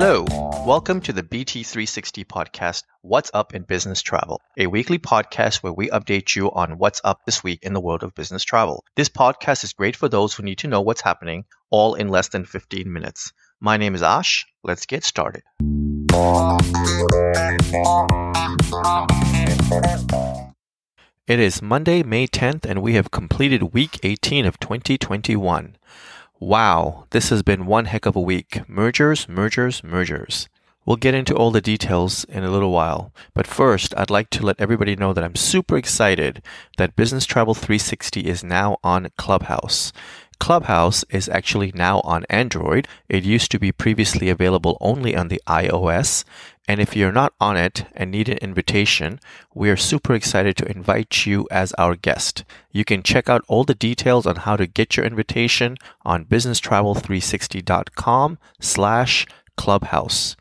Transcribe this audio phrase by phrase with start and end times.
[0.00, 0.24] Hello,
[0.64, 5.90] welcome to the BT360 podcast, What's Up in Business Travel, a weekly podcast where we
[5.90, 8.84] update you on what's up this week in the world of business travel.
[8.94, 12.28] This podcast is great for those who need to know what's happening, all in less
[12.28, 13.32] than 15 minutes.
[13.58, 14.46] My name is Ash.
[14.62, 15.42] Let's get started.
[21.26, 25.74] It is Monday, May 10th, and we have completed week 18 of 2021.
[26.40, 28.60] Wow, this has been one heck of a week.
[28.68, 30.48] Mergers, mergers, mergers.
[30.86, 34.46] We'll get into all the details in a little while, but first, I'd like to
[34.46, 36.40] let everybody know that I'm super excited
[36.76, 39.92] that Business Travel 360 is now on Clubhouse.
[40.38, 42.86] Clubhouse is actually now on Android.
[43.08, 46.22] It used to be previously available only on the iOS.
[46.68, 49.20] And if you're not on it and need an invitation,
[49.54, 52.44] we are super excited to invite you as our guest.
[52.70, 58.38] You can check out all the details on how to get your invitation on businesstravel360.com
[58.60, 60.36] slash clubhouse.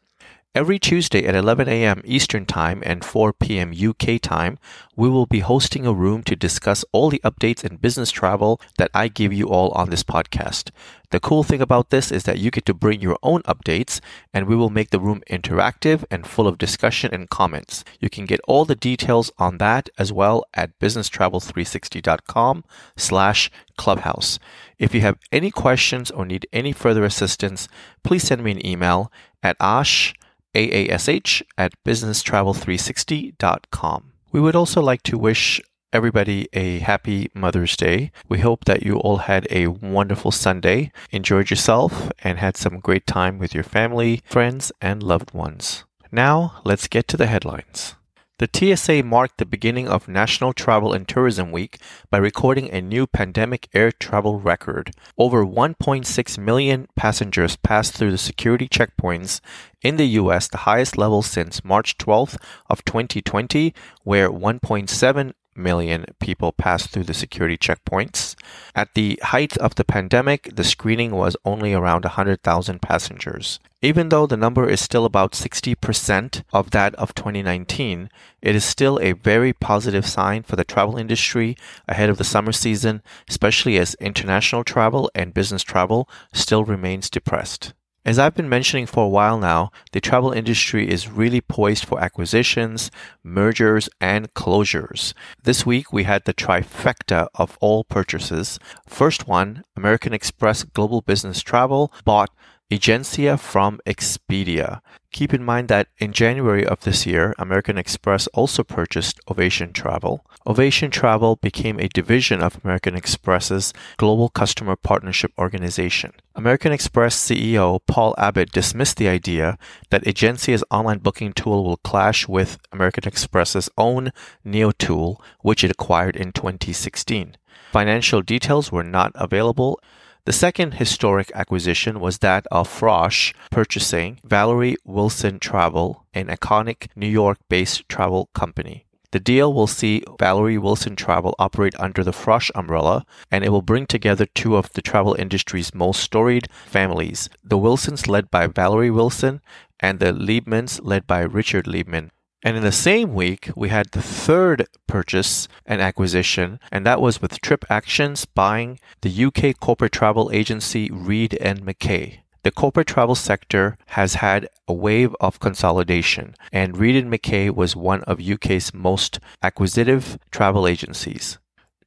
[0.58, 2.02] Every Tuesday at 11 a.m.
[2.04, 3.72] Eastern Time and 4 p.m.
[3.72, 4.58] UK time,
[4.96, 8.90] we will be hosting a room to discuss all the updates in business travel that
[8.92, 10.72] I give you all on this podcast.
[11.12, 14.00] The cool thing about this is that you get to bring your own updates
[14.34, 17.84] and we will make the room interactive and full of discussion and comments.
[18.00, 22.64] You can get all the details on that as well at businesstravel360.com
[22.96, 24.40] slash clubhouse.
[24.80, 27.68] If you have any questions or need any further assistance,
[28.02, 29.12] please send me an email
[29.44, 30.16] at ash
[30.58, 34.12] AASH at businesstravel360.com.
[34.32, 35.62] We would also like to wish
[35.94, 38.12] everybody a happy Mother's Day.
[38.28, 43.06] We hope that you all had a wonderful Sunday, enjoyed yourself, and had some great
[43.06, 45.86] time with your family, friends, and loved ones.
[46.12, 47.97] Now, let's get to the headlines.
[48.40, 51.80] The TSA marked the beginning of National Travel and Tourism Week
[52.12, 54.92] by recording a new pandemic air travel record.
[55.18, 59.42] Over 1.6 million passengers passed through the security checkpoints
[59.82, 62.38] in the US, the highest level since March 12th
[62.70, 63.74] of 2020,
[64.04, 68.36] where 1.7 million people passed through the security checkpoints.
[68.76, 73.60] At the height of the pandemic, the screening was only around 100,000 passengers.
[73.82, 78.10] Even though the number is still about 60% of that of 2019,
[78.42, 81.56] it is still a very positive sign for the travel industry
[81.88, 87.74] ahead of the summer season, especially as international travel and business travel still remains depressed.
[88.08, 92.00] As I've been mentioning for a while now, the travel industry is really poised for
[92.00, 92.90] acquisitions,
[93.22, 95.14] mergers, and closures.
[95.44, 98.60] This week we had the trifecta of all purchases.
[98.88, 102.30] First one, American Express Global Business Travel bought
[102.70, 104.82] Egencia from Expedia.
[105.14, 110.26] Keep in mind that in January of this year, American Express also purchased Ovation Travel.
[110.46, 116.12] Ovation Travel became a division of American Express's Global Customer Partnership Organization.
[116.36, 119.58] American Express CEO Paul Abbott dismissed the idea
[119.90, 124.12] that Egencia's online booking tool will clash with American Express's own
[124.44, 127.38] Neo tool, which it acquired in 2016.
[127.72, 129.80] Financial details were not available
[130.28, 137.08] the second historic acquisition was that of Frosch purchasing Valerie Wilson Travel, an iconic New
[137.08, 138.86] York based travel company.
[139.12, 143.62] The deal will see Valerie Wilson Travel operate under the Frosch umbrella, and it will
[143.62, 148.92] bring together two of the travel industry's most storied families the Wilsons, led by Valerie
[148.92, 149.40] Wilson,
[149.80, 152.10] and the Liebmans, led by Richard Liebman.
[152.48, 157.22] And in the same week, we had the third purchase and acquisition, and that was
[157.22, 162.22] with TripActions buying the UK corporate travel agency Reed and Mackay.
[162.44, 167.76] The corporate travel sector has had a wave of consolidation, and Reed and Mackay was
[167.76, 171.40] one of UK's most acquisitive travel agencies.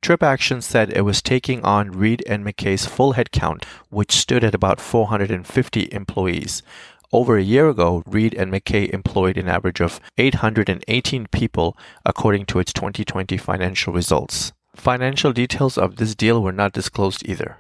[0.03, 4.55] Trip TripActions said it was taking on Reed and Mackay's full headcount, which stood at
[4.55, 6.63] about 450 employees,
[7.13, 12.59] over a year ago, Reed and Mackay employed an average of 818 people according to
[12.61, 14.53] its 2020 financial results.
[14.77, 17.59] Financial details of this deal were not disclosed either.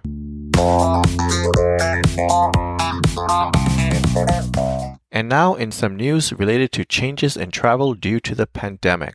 [5.12, 9.14] And now, in some news related to changes in travel due to the pandemic.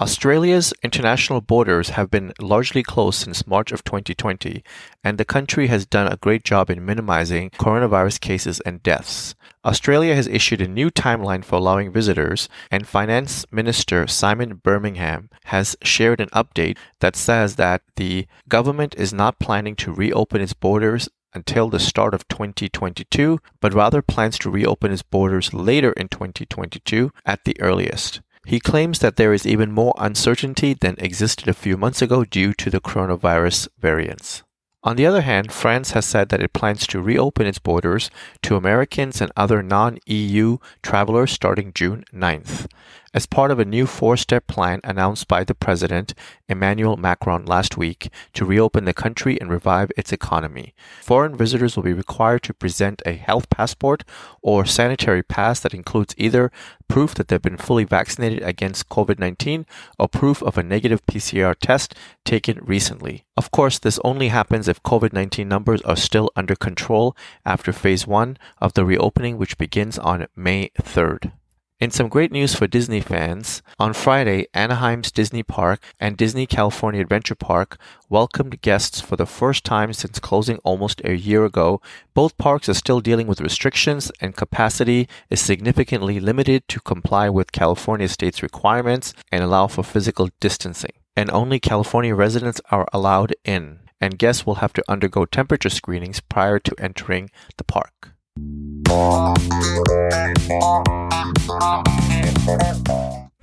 [0.00, 4.64] Australia's international borders have been largely closed since March of 2020,
[5.04, 9.34] and the country has done a great job in minimizing coronavirus cases and deaths.
[9.62, 15.76] Australia has issued a new timeline for allowing visitors, and Finance Minister Simon Birmingham has
[15.82, 21.10] shared an update that says that the government is not planning to reopen its borders
[21.34, 27.12] until the start of 2022, but rather plans to reopen its borders later in 2022
[27.26, 28.22] at the earliest.
[28.46, 32.54] He claims that there is even more uncertainty than existed a few months ago due
[32.54, 34.42] to the coronavirus variants.
[34.82, 38.10] On the other hand, France has said that it plans to reopen its borders
[38.42, 42.66] to Americans and other non EU travelers starting June 9th.
[43.12, 46.14] As part of a new four step plan announced by the President,
[46.48, 51.82] Emmanuel Macron, last week to reopen the country and revive its economy, foreign visitors will
[51.82, 54.04] be required to present a health passport
[54.42, 56.52] or sanitary pass that includes either
[56.86, 59.66] proof that they've been fully vaccinated against COVID 19
[59.98, 63.24] or proof of a negative PCR test taken recently.
[63.36, 68.06] Of course, this only happens if COVID 19 numbers are still under control after phase
[68.06, 71.32] one of the reopening, which begins on May 3rd.
[71.80, 77.00] In some great news for Disney fans, on Friday, Anaheim's Disney Park and Disney California
[77.00, 77.78] Adventure Park
[78.10, 81.80] welcomed guests for the first time since closing almost a year ago.
[82.12, 87.50] Both parks are still dealing with restrictions, and capacity is significantly limited to comply with
[87.50, 90.92] California state's requirements and allow for physical distancing.
[91.16, 96.20] And only California residents are allowed in, and guests will have to undergo temperature screenings
[96.20, 98.12] prior to entering the park.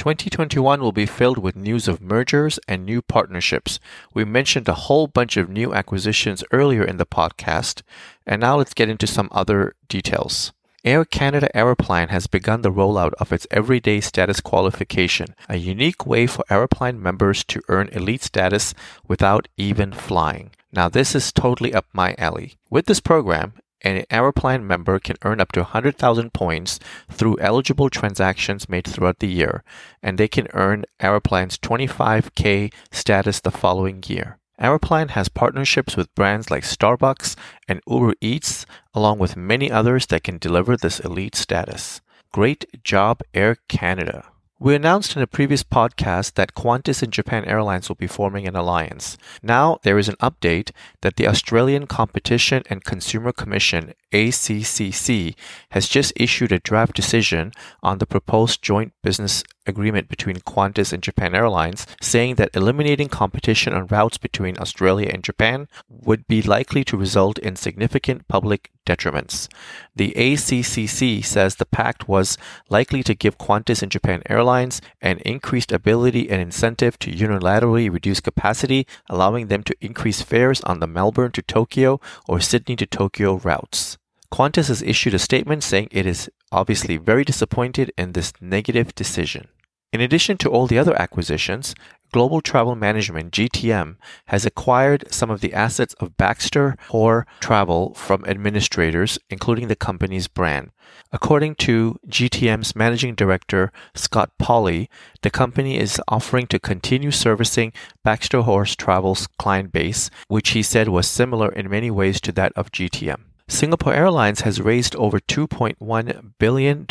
[0.07, 3.79] 2021 will be filled with news of mergers and new partnerships.
[4.13, 7.81] We mentioned a whole bunch of new acquisitions earlier in the podcast,
[8.25, 10.53] and now let's get into some other details.
[10.85, 16.27] Air Canada Aeroplan has begun the rollout of its Everyday Status qualification, a unique way
[16.27, 18.73] for Aeroplan members to earn elite status
[19.07, 20.51] without even flying.
[20.71, 22.55] Now, this is totally up my alley.
[22.69, 26.79] With this program, an Aeroplan member can earn up to 100,000 points
[27.09, 29.63] through eligible transactions made throughout the year,
[30.01, 34.39] and they can earn Aeroplan's 25K status the following year.
[34.59, 37.35] Aeroplan has partnerships with brands like Starbucks
[37.67, 42.01] and Uber Eats, along with many others that can deliver this elite status.
[42.31, 44.25] Great job, Air Canada!
[44.59, 48.55] We announced in a previous podcast that Qantas and Japan Airlines will be forming an
[48.55, 49.15] alliance.
[49.43, 50.71] Now there is an update
[51.01, 55.35] that the Australian Competition and Consumer Commission, ACCC,
[55.71, 57.51] has just issued a draft decision
[57.83, 63.73] on the proposed joint business agreement between Qantas and Japan Airlines, saying that eliminating competition
[63.73, 69.49] on routes between Australia and Japan would be likely to result in significant public detriments.
[69.95, 72.37] The ACCC says the pact was
[72.69, 78.21] likely to give Qantas and Japan Airlines an increased ability and incentive to unilaterally reduce
[78.21, 83.35] capacity, allowing them to increase fares on the Melbourne to Tokyo or Sydney to Tokyo
[83.35, 83.97] routes.
[84.31, 89.47] Qantas has issued a statement saying it is obviously very disappointed in this negative decision.
[89.93, 91.73] In addition to all the other acquisitions,
[92.11, 93.95] Global Travel Management GTM
[94.27, 100.27] has acquired some of the assets of Baxter Hoare Travel from administrators, including the company's
[100.27, 100.71] brand.
[101.11, 104.89] According to GTM's managing director Scott Polly,
[105.21, 107.71] the company is offering to continue servicing
[108.03, 112.51] Baxter Hoare Travel's client base, which he said was similar in many ways to that
[112.57, 113.26] of GTM.
[113.49, 116.85] Singapore Airlines has raised over $2.1 billion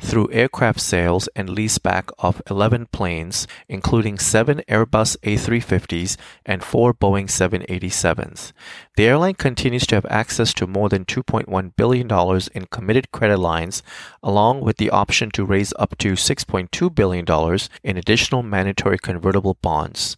[0.00, 7.28] through aircraft sales and leaseback of 11 planes, including seven Airbus A350s and four Boeing
[7.28, 8.52] 787s.
[8.96, 13.84] The airline continues to have access to more than $2.1 billion in committed credit lines,
[14.20, 20.16] along with the option to raise up to $6.2 billion in additional mandatory convertible bonds.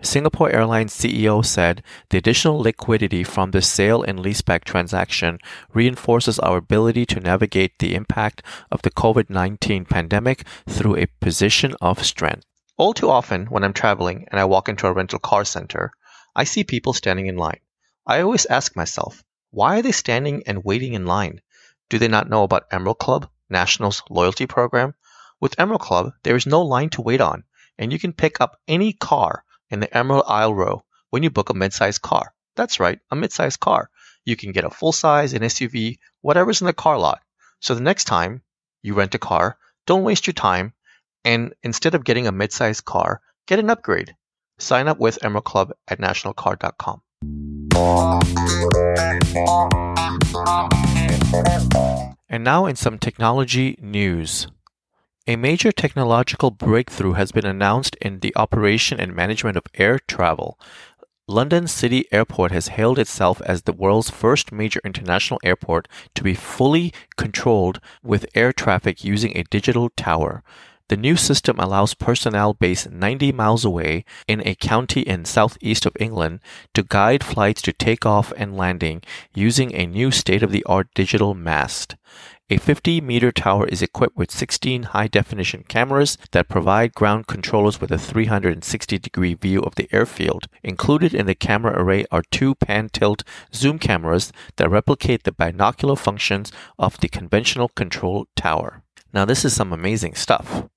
[0.00, 5.01] Singapore Airlines CEO said the additional liquidity from the sale and leaseback transaction
[5.72, 11.74] reinforces our ability to navigate the impact of the COVID 19 pandemic through a position
[11.80, 12.44] of strength.
[12.76, 15.92] All too often, when I'm traveling and I walk into a rental car center,
[16.34, 17.60] I see people standing in line.
[18.06, 21.42] I always ask myself, why are they standing and waiting in line?
[21.90, 24.94] Do they not know about Emerald Club, National's loyalty program?
[25.40, 27.44] With Emerald Club, there is no line to wait on,
[27.78, 31.50] and you can pick up any car in the Emerald Aisle row when you book
[31.50, 32.32] a midsize car.
[32.56, 33.90] That's right, a midsize car.
[34.24, 37.20] You can get a full size, an SUV, whatever's in the car lot.
[37.60, 38.42] So the next time
[38.82, 40.74] you rent a car, don't waste your time,
[41.24, 44.14] and instead of getting a midsize car, get an upgrade.
[44.58, 47.02] Sign up with Emerald Club at nationalcar.com.
[52.28, 54.46] And now, in some technology news.
[55.28, 60.58] A major technological breakthrough has been announced in the operation and management of air travel.
[61.28, 65.86] London City Airport has hailed itself as the world's first major international airport
[66.16, 70.42] to be fully controlled with air traffic using a digital tower.
[70.88, 75.96] The new system allows personnel based 90 miles away in a county in southeast of
[76.00, 76.40] England
[76.74, 79.00] to guide flights to takeoff and landing
[79.32, 81.94] using a new state of the art digital mast.
[82.52, 87.80] A 50 meter tower is equipped with 16 high definition cameras that provide ground controllers
[87.80, 90.48] with a 360 degree view of the airfield.
[90.62, 95.96] Included in the camera array are two pan tilt zoom cameras that replicate the binocular
[95.96, 98.82] functions of the conventional control tower.
[99.14, 100.68] Now, this is some amazing stuff.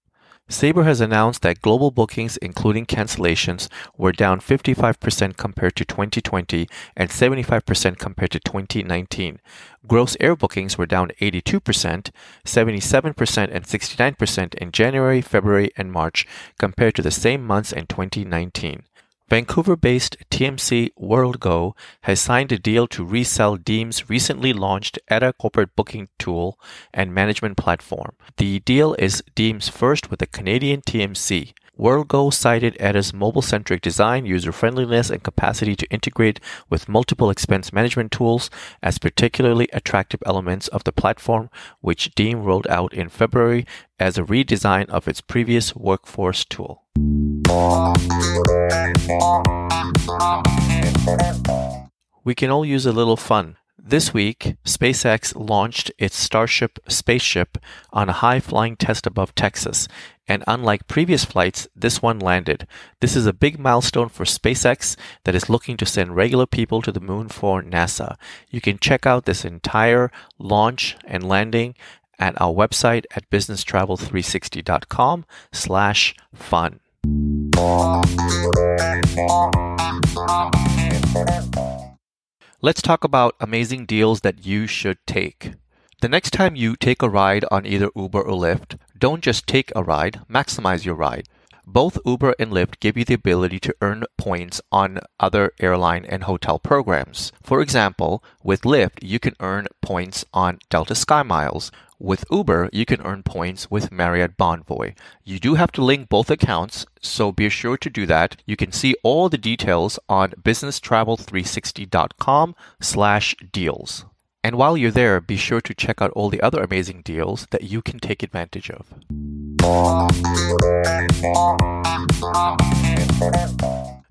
[0.47, 7.09] Sabre has announced that global bookings, including cancellations, were down 55% compared to 2020 and
[7.09, 9.39] 75% compared to 2019.
[9.87, 12.11] Gross air bookings were down 82%,
[12.45, 16.27] 77%, and 69% in January, February, and March
[16.59, 18.83] compared to the same months in 2019.
[19.27, 25.75] Vancouver based TMC WorldGo has signed a deal to resell Deem's recently launched Etta corporate
[25.75, 26.59] booking tool
[26.93, 28.15] and management platform.
[28.37, 31.53] The deal is Deem's first with a Canadian TMC.
[31.77, 36.39] WorldGo cited Etta's mobile centric design, user friendliness, and capacity to integrate
[36.69, 38.51] with multiple expense management tools
[38.83, 41.49] as particularly attractive elements of the platform,
[41.81, 43.65] which Deem rolled out in February
[43.99, 46.83] as a redesign of its previous workforce tool.
[52.25, 53.55] We can all use a little fun.
[53.77, 57.57] This week, SpaceX launched its Starship spaceship
[57.93, 59.87] on a high flying test above Texas,
[60.27, 62.67] and unlike previous flights, this one landed.
[62.99, 66.91] This is a big milestone for SpaceX that is looking to send regular people to
[66.91, 68.17] the moon for NASA.
[68.49, 71.75] You can check out this entire launch and landing
[72.19, 76.79] at our website at businesstravel360.com slash fun.
[82.61, 85.53] Let's talk about amazing deals that you should take.
[86.01, 89.71] The next time you take a ride on either Uber or Lyft, don't just take
[89.75, 91.27] a ride, maximize your ride.
[91.67, 96.23] Both Uber and Lyft give you the ability to earn points on other airline and
[96.23, 97.31] hotel programs.
[97.41, 101.71] For example, with Lyft, you can earn points on Delta Sky Miles.
[101.99, 104.95] With Uber, you can earn points with Marriott Bonvoy.
[105.23, 108.35] You do have to link both accounts, so be sure to do that.
[108.45, 114.03] You can see all the details on businesstravel360.com slash deals.
[114.43, 117.63] And while you're there, be sure to check out all the other amazing deals that
[117.63, 118.93] you can take advantage of.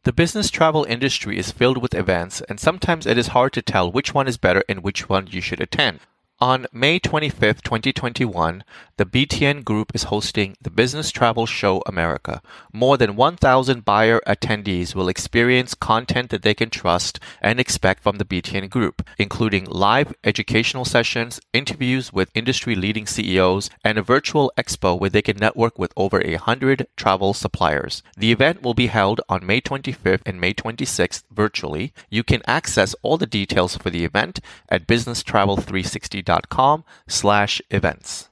[0.05, 3.93] The business travel industry is filled with events, and sometimes it is hard to tell
[3.93, 6.01] which one is better and which one you should attend.
[6.45, 8.65] On May 25, 2021,
[8.99, 12.43] the BTN Group is hosting the Business Travel Show America.
[12.71, 18.19] More than 1,000 buyer attendees will experience content that they can trust and expect from
[18.19, 24.53] the BTN Group, including live educational sessions, interviews with industry leading CEOs, and a virtual
[24.59, 28.03] expo where they can network with over 100 travel suppliers.
[28.19, 31.95] The event will be held on May 25th and May 26th virtually.
[32.11, 38.29] You can access all the details for the event at businesstravel360.com com slash events.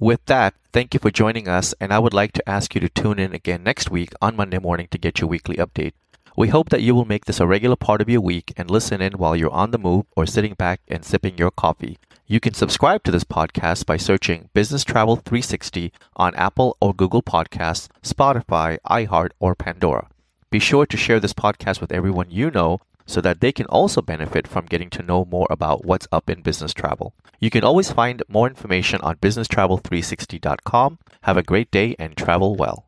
[0.00, 2.88] With that, thank you for joining us, and I would like to ask you to
[2.88, 5.92] tune in again next week on Monday morning to get your weekly update.
[6.36, 9.00] We hope that you will make this a regular part of your week and listen
[9.02, 11.98] in while you're on the move or sitting back and sipping your coffee.
[12.26, 17.22] You can subscribe to this podcast by searching Business Travel 360 on Apple or Google
[17.22, 20.08] Podcasts, Spotify, iHeart, or Pandora.
[20.52, 24.02] Be sure to share this podcast with everyone you know so that they can also
[24.02, 27.14] benefit from getting to know more about what's up in business travel.
[27.40, 30.98] You can always find more information on businesstravel360.com.
[31.22, 32.84] Have a great day and travel well.